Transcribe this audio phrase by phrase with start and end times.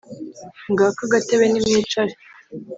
[0.71, 2.13] “Ngako agatebe nimwicare.”